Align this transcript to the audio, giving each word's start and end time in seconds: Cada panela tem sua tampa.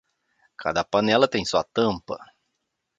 Cada 0.57 0.83
panela 0.83 1.27
tem 1.27 1.45
sua 1.45 1.63
tampa. 1.63 2.17